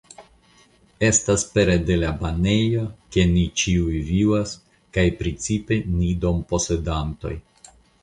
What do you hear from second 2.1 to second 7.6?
banejo, ke ni ĉiuj vivas, kaj precipe ni domposedantoj.